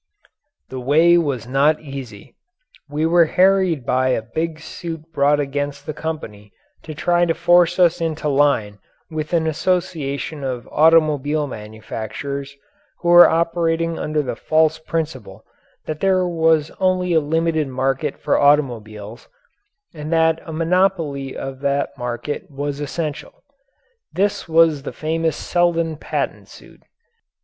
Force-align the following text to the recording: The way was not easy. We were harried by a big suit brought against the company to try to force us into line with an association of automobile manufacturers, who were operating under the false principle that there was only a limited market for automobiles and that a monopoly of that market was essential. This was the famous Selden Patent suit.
The 0.69 0.79
way 0.79 1.15
was 1.19 1.45
not 1.47 1.79
easy. 1.79 2.35
We 2.89 3.05
were 3.05 3.27
harried 3.37 3.85
by 3.85 4.07
a 4.07 4.23
big 4.23 4.59
suit 4.59 5.13
brought 5.13 5.39
against 5.39 5.85
the 5.85 5.93
company 5.93 6.51
to 6.81 6.95
try 6.95 7.23
to 7.25 7.35
force 7.35 7.77
us 7.77 8.01
into 8.01 8.27
line 8.27 8.79
with 9.11 9.31
an 9.31 9.45
association 9.45 10.43
of 10.43 10.67
automobile 10.71 11.45
manufacturers, 11.45 12.55
who 13.01 13.09
were 13.09 13.29
operating 13.29 13.99
under 13.99 14.23
the 14.23 14.35
false 14.35 14.79
principle 14.79 15.45
that 15.85 15.99
there 15.99 16.27
was 16.27 16.71
only 16.79 17.13
a 17.13 17.19
limited 17.19 17.67
market 17.67 18.17
for 18.17 18.39
automobiles 18.39 19.27
and 19.93 20.11
that 20.11 20.41
a 20.47 20.51
monopoly 20.51 21.37
of 21.37 21.59
that 21.59 21.95
market 21.95 22.49
was 22.49 22.79
essential. 22.79 23.43
This 24.11 24.49
was 24.49 24.81
the 24.81 24.93
famous 24.93 25.37
Selden 25.37 25.95
Patent 25.95 26.47
suit. 26.47 26.81